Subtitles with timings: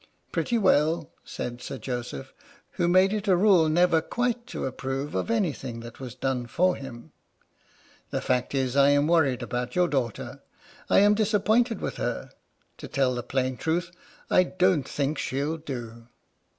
[0.31, 2.33] "Pretty well," said Sir Joseph,
[2.71, 6.75] who made it a rule never quite to approve of anything that was done for
[6.75, 7.11] him,"
[8.09, 10.41] the fact is I am worried about your daughter.
[10.89, 12.31] I am disappointed with her.
[12.77, 13.91] To tell the plain truth,
[14.27, 16.07] I don't think she'll do."